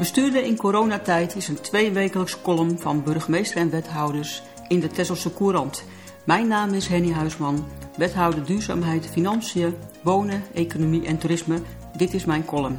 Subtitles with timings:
[0.00, 5.84] Bestuurder in coronatijd is een tweewekelijks column van burgemeester en wethouders in de Tesselse Courant.
[6.24, 7.66] Mijn naam is Henny Huisman,
[7.96, 11.58] wethouder duurzaamheid, financiën, wonen, economie en toerisme.
[11.96, 12.78] Dit is mijn column.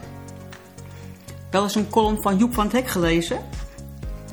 [1.52, 3.40] Wel eens een column van Joep van het Hek gelezen?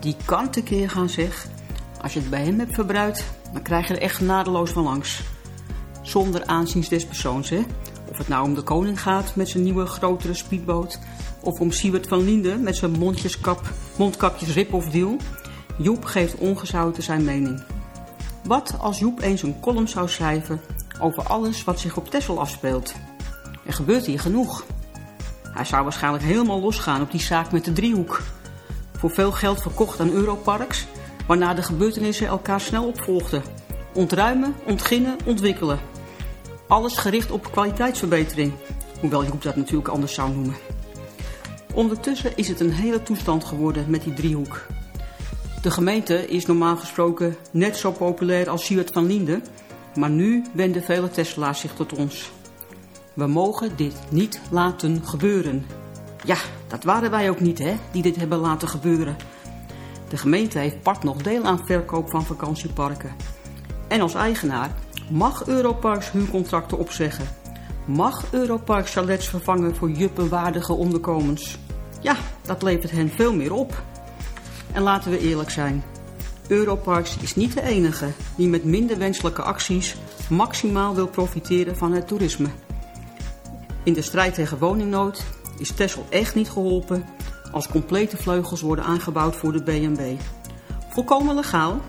[0.01, 1.47] Die kan tekeer gaan zeg.
[2.03, 5.21] Als je het bij hem hebt verbruikt, dan krijg je er echt nadeloos van langs.
[6.03, 7.65] Zonder aanzien des persoons, hè?
[8.19, 10.99] Of het nou om de koning gaat met zijn nieuwe grotere speedboot
[11.41, 13.61] of om Siewert van Linden met zijn mondjeskap,
[13.97, 15.17] mondkapjes rip of deal.
[15.77, 17.63] Joep geeft ongezouten zijn mening.
[18.45, 20.61] Wat als Joep eens een column zou schrijven
[21.01, 22.95] over alles wat zich op Texel afspeelt?
[23.67, 24.65] Er gebeurt hier genoeg.
[25.43, 28.23] Hij zou waarschijnlijk helemaal losgaan op die zaak met de driehoek.
[28.93, 30.87] Voor veel geld verkocht aan Europarks,
[31.27, 33.43] waarna de gebeurtenissen elkaar snel opvolgden.
[33.95, 35.79] Ontruimen, ontginnen, ontwikkelen.
[36.69, 38.53] Alles gericht op kwaliteitsverbetering,
[39.01, 40.57] hoewel Joep dat natuurlijk anders zou noemen.
[41.75, 44.67] Ondertussen is het een hele toestand geworden met die driehoek.
[45.63, 49.43] De gemeente is normaal gesproken net zo populair als Siewert van Linden,
[49.95, 52.31] maar nu wenden vele Tesla's zich tot ons.
[53.15, 55.67] We mogen dit niet laten gebeuren.
[56.25, 59.17] Ja, dat waren wij ook niet, hè, die dit hebben laten gebeuren.
[60.09, 63.17] De gemeente heeft part nog deel aan verkoop van vakantieparken.
[63.89, 64.71] En als eigenaar
[65.11, 67.25] mag Europarks huurcontracten opzeggen.
[67.85, 71.59] Mag Europarks chalets vervangen voor juppenwaardige onderkomens.
[72.01, 73.83] Ja, dat levert hen veel meer op.
[74.73, 75.85] En laten we eerlijk zijn.
[76.49, 79.97] Europarks is niet de enige die met minder wenselijke acties
[80.31, 82.49] maximaal wil profiteren van het toerisme.
[83.83, 85.25] In de strijd tegen woningnood
[85.59, 87.05] is Texel echt niet geholpen
[87.53, 90.01] als complete vleugels worden aangebouwd voor de B&B.
[90.89, 91.81] Volkomen legaal,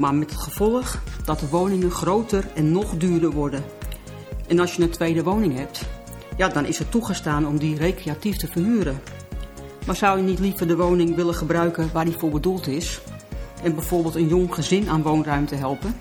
[0.00, 3.64] maar met het gevolg dat de woningen groter en nog duurder worden.
[4.46, 5.82] En als je een tweede woning hebt,
[6.36, 9.00] ja, dan is het toegestaan om die recreatief te verhuren.
[9.86, 13.00] Maar zou je niet liever de woning willen gebruiken waar die voor bedoeld is?
[13.62, 15.96] En bijvoorbeeld een jong gezin aan woonruimte helpen?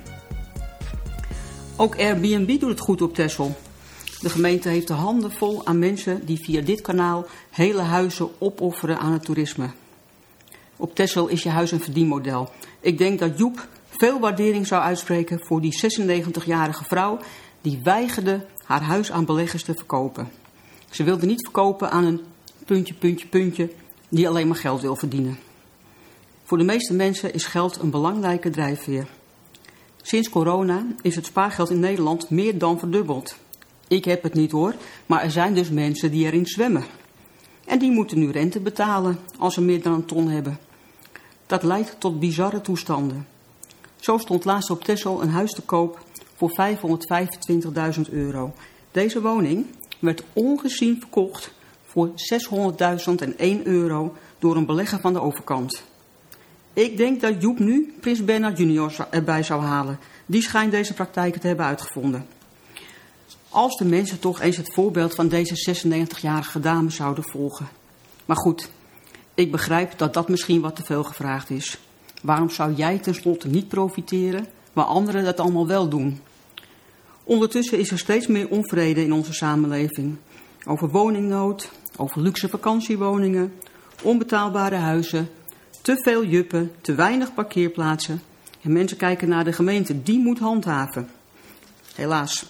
[1.75, 3.55] Ook Airbnb doet het goed op Texel.
[4.21, 8.99] De gemeente heeft de handen vol aan mensen die via dit kanaal hele huizen opofferen
[8.99, 9.69] aan het toerisme.
[10.75, 12.49] Op Texel is je huis een verdienmodel.
[12.79, 13.67] Ik denk dat Joep
[13.99, 17.19] veel waardering zou uitspreken voor die 96-jarige vrouw
[17.61, 20.29] die weigerde haar huis aan beleggers te verkopen.
[20.89, 22.21] Ze wilde niet verkopen aan een
[22.65, 23.69] puntje, puntje, puntje,
[24.09, 25.37] die alleen maar geld wil verdienen.
[26.43, 29.07] Voor de meeste mensen is geld een belangrijke drijfveer.
[30.01, 33.35] Sinds corona is het spaargeld in Nederland meer dan verdubbeld.
[33.87, 36.85] Ik heb het niet hoor, maar er zijn dus mensen die erin zwemmen.
[37.65, 40.59] En die moeten nu rente betalen als ze meer dan een ton hebben.
[41.45, 43.27] Dat leidt tot bizarre toestanden.
[43.99, 45.99] Zo stond laatst op Texel een huis te koop
[46.35, 46.51] voor
[47.95, 48.53] 525.000 euro.
[48.91, 49.65] Deze woning
[49.99, 51.53] werd ongezien verkocht
[51.85, 52.11] voor
[53.37, 55.83] 600.001 euro door een belegger van de overkant.
[56.73, 59.99] Ik denk dat Joep nu Prins Bernard junior erbij zou halen.
[60.25, 62.27] Die schijnt deze praktijken te hebben uitgevonden.
[63.49, 67.67] Als de mensen toch eens het voorbeeld van deze 96-jarige dame zouden volgen.
[68.25, 68.69] Maar goed,
[69.33, 71.77] ik begrijp dat dat misschien wat te veel gevraagd is.
[72.21, 76.19] Waarom zou jij tenslotte niet profiteren, waar anderen dat allemaal wel doen?
[77.23, 80.17] Ondertussen is er steeds meer onvrede in onze samenleving.
[80.65, 83.53] Over woningnood, over luxe vakantiewoningen,
[84.03, 85.29] onbetaalbare huizen,
[85.81, 88.21] te veel juppen, te weinig parkeerplaatsen.
[88.61, 91.09] En mensen kijken naar de gemeente, die moet handhaven.
[91.95, 92.45] Helaas,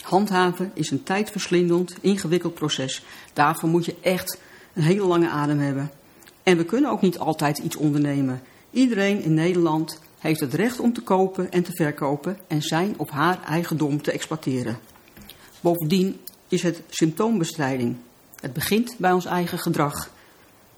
[0.00, 3.04] handhaven is een tijdverslindend, ingewikkeld proces.
[3.32, 4.40] Daarvoor moet je echt
[4.74, 5.90] een hele lange adem hebben.
[6.42, 8.42] En we kunnen ook niet altijd iets ondernemen.
[8.70, 13.10] Iedereen in Nederland heeft het recht om te kopen en te verkopen en zijn of
[13.10, 14.78] haar eigendom te exploiteren.
[15.60, 17.96] Bovendien is het symptoombestrijding.
[18.40, 20.10] Het begint bij ons eigen gedrag.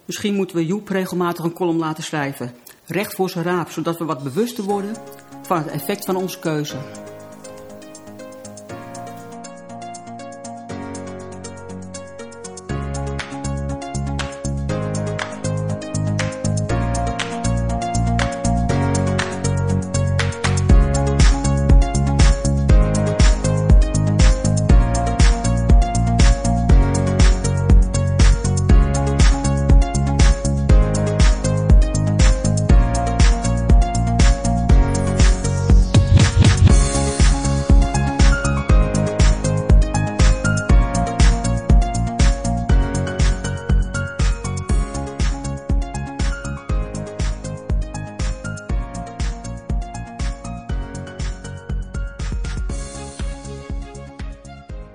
[0.04, 2.54] Misschien moeten we Joep regelmatig een column laten schrijven.
[2.86, 4.96] Recht voor zijn raap, zodat we wat bewuster worden
[5.42, 6.76] van het effect van onze keuze.